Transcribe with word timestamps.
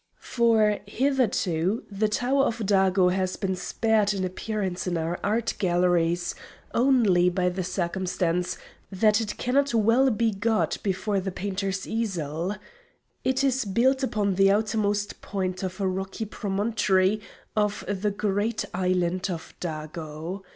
For 0.17 0.79
hitherto 0.87 1.83
the 1.91 2.09
Tower 2.09 2.45
of 2.45 2.57
Dago 2.65 3.13
has 3.13 3.35
been 3.35 3.55
spared 3.55 4.15
an 4.15 4.23
appearance 4.25 4.87
in 4.87 4.97
our 4.97 5.19
art 5.23 5.53
galleries 5.59 6.33
only 6.73 7.29
by 7.29 7.49
the 7.49 7.63
circumstance 7.63 8.57
that 8.91 9.21
it 9.21 9.37
cannot 9.37 9.75
well 9.75 10.09
be 10.09 10.31
got 10.31 10.79
before 10.81 11.19
the 11.19 11.31
painter's 11.31 11.87
easel. 11.87 12.55
It 13.23 13.43
is 13.43 13.63
built 13.63 14.01
upon 14.01 14.33
the 14.33 14.49
outermost 14.49 15.21
point 15.21 15.61
of 15.61 15.79
a 15.79 15.87
rocky 15.87 16.25
promontory 16.25 17.21
of 17.55 17.83
the 17.87 18.09
great 18.09 18.65
island 18.73 19.29
of 19.29 19.53
Dago. 19.61 20.41